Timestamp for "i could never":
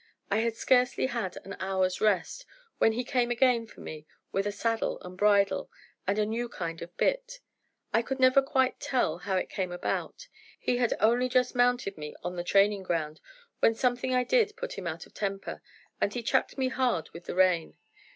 7.93-8.41